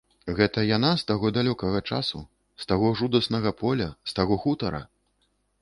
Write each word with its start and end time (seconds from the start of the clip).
Гэта 0.37 0.61
яна 0.77 0.91
з 1.01 1.05
таго 1.11 1.31
далёкага 1.35 1.81
часу, 1.89 2.23
з 2.65 2.69
таго 2.73 2.87
жудаснага 3.03 3.55
поля, 3.63 3.93
з 4.11 4.21
таго 4.21 4.43
хутара? 4.47 4.85